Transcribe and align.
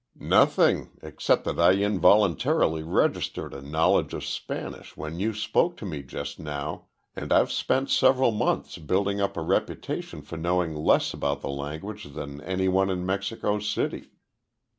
"Nothing 0.19 0.97
except 1.03 1.43
that 1.45 1.59
I 1.59 1.73
involuntarily 1.73 2.81
registered 2.81 3.53
a 3.53 3.61
knowledge 3.61 4.15
of 4.15 4.25
Spanish 4.25 4.97
when 4.97 5.19
you 5.19 5.31
spoke 5.31 5.77
to 5.77 5.85
me 5.85 6.01
just 6.01 6.39
now, 6.39 6.85
and 7.15 7.31
I've 7.31 7.51
spent 7.51 7.91
several 7.91 8.31
months 8.31 8.79
building 8.79 9.21
up 9.21 9.37
a 9.37 9.41
reputation 9.43 10.23
for 10.23 10.37
knowing 10.37 10.75
less 10.75 11.13
about 11.13 11.41
the 11.41 11.49
language 11.51 12.05
than 12.15 12.41
anyone 12.41 12.89
in 12.89 13.05
Mexico 13.05 13.59
City. 13.59 14.09